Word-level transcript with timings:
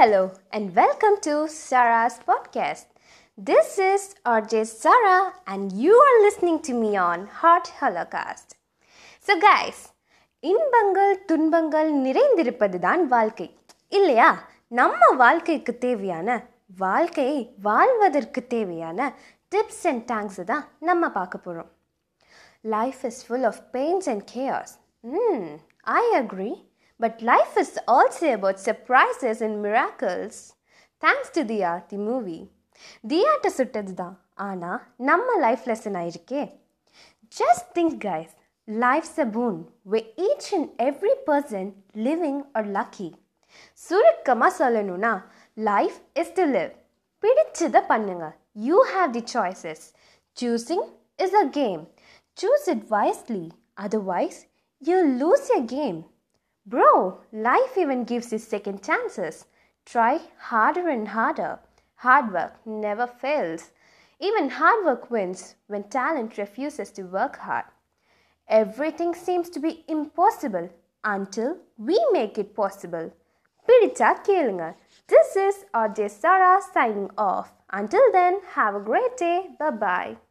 hello, 0.00 0.30
and 0.52 0.76
welcome 0.76 1.16
to 1.20 1.48
Sarah's 1.48 2.20
podcast. 2.28 2.84
This 3.38 3.78
is 3.78 4.14
RJ 4.24 4.64
Sarah, 4.64 5.32
and 5.44 5.72
you 5.72 5.92
are 5.92 6.22
listening 6.22 6.60
to 6.62 6.72
me 6.72 6.96
on 6.96 7.26
Heart 7.38 7.68
Holocaust. 7.80 8.54
So, 9.20 9.34
guys, 9.40 9.78
இன்பங்கள் 10.42 11.24
துன்பங்கள் 11.24 11.90
நிறைந்திருப்பதுதான் 12.04 13.02
வாழ்க்கை 13.06 13.48
இல்லையா 13.92 14.28
நம்ம 14.68 15.10
வாழ்க்கைக்கு 15.16 15.78
தேவையான 15.78 16.38
வாழ்க்கையை 16.76 17.40
வாழ்வதற்கு 17.62 18.46
தேவையான 18.46 19.10
டிப்ஸ் 19.52 19.84
அண்ட் 19.84 20.06
டேங்க்ஸ் 20.12 20.40
தான் 20.44 20.64
நம்ம 20.80 21.10
பார்க்க 21.10 21.38
போகிறோம் 21.38 21.70
life 22.64 23.04
is 23.04 23.20
full 23.26 23.44
of 23.44 23.60
pains 23.72 24.08
and 24.08 24.26
cares 24.36 24.74
hmm 25.00 25.50
I 25.98 26.04
agree 26.22 26.52
but 26.99 27.21
life 27.23 27.55
is 27.57 27.71
also 27.87 28.33
about 28.33 28.59
surprises 28.61 29.41
and 29.41 29.61
miracles. 29.61 30.35
Thanks 31.01 31.29
to 31.29 31.43
Diya, 31.43 31.73
the 31.89 31.99
movie. 32.01 32.43
தியாட்ட 33.09 33.47
சுட்டது 33.55 33.93
தான் 33.95 34.15
ஆனால் 34.45 34.79
நம்ம 35.09 35.35
லைஃப் 35.43 35.65
லெசன் 35.69 35.97
ஆயிருக்கே 35.99 36.43
just 37.31 37.67
think 37.75 37.97
guys 38.05 38.33
life's 38.67 39.19
a 39.19 39.27
boon 39.35 39.57
way 39.93 39.99
each 40.27 40.49
and 40.57 40.69
every 40.87 41.13
person 41.27 41.69
living 42.07 42.41
are 42.57 42.69
lucky 42.77 43.09
சுருக்கமாக 43.81 44.51
சொல்லணும்னா 44.61 45.13
life 45.57 45.99
is 46.21 46.33
to 46.39 46.45
live 46.55 46.71
பிடிச்சதை 47.23 47.81
பண்ணுங்க 47.91 48.27
you 48.67 48.79
have 48.93 49.11
the 49.17 49.23
choices 49.35 49.83
choosing 50.37 50.85
is 51.19 51.37
a 51.43 51.45
game 51.59 51.81
choose 52.37 52.67
it 52.73 52.85
wisely 52.95 53.43
otherwise 53.85 54.39
you 54.81 54.97
lose 55.21 55.47
a 55.59 55.61
game 55.75 55.99
Bro, 56.67 57.19
life 57.31 57.77
even 57.77 58.05
gives 58.05 58.31
you 58.31 58.39
second 58.39 58.83
chances. 58.83 59.45
Try 59.85 60.21
harder 60.37 60.87
and 60.87 61.09
harder. 61.09 61.59
Hard 61.95 62.33
work 62.33 62.53
never 62.65 63.05
fails. 63.05 63.71
Even 64.19 64.49
hard 64.49 64.85
work 64.85 65.11
wins 65.11 65.55
when 65.67 65.83
talent 65.83 66.37
refuses 66.37 66.91
to 66.91 67.03
work 67.03 67.37
hard. 67.37 67.65
Everything 68.47 69.13
seems 69.13 69.49
to 69.49 69.59
be 69.59 69.83
impossible 69.87 70.69
until 71.03 71.57
we 71.77 71.99
make 72.11 72.37
it 72.37 72.55
possible. 72.55 73.11
Pidita 73.67 74.09
கேளுங்க 74.27 74.65
This 75.11 75.29
is 75.47 75.55
RJ 75.85 76.09
Sara 76.21 76.53
signing 76.73 77.09
off. 77.17 77.49
Until 77.79 78.05
then, 78.17 78.35
have 78.57 78.75
a 78.75 78.85
great 78.89 79.15
day. 79.17 79.37
Bye 79.59 79.75
bye. 79.85 80.26